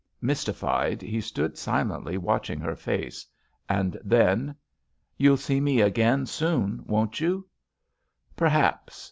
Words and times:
Mystified, 0.19 1.03
he 1.03 1.21
stood 1.21 1.59
silently 1.59 2.17
watching 2.17 2.59
her 2.59 2.75
face. 2.75 3.23
And 3.69 3.99
then: 4.03 4.55
"You'll 5.15 5.37
see 5.37 5.61
me 5.61 5.79
again 5.81 6.25
soon, 6.25 6.83
won't 6.87 7.19
you?" 7.19 7.47
"Perhaps. 8.35 8.99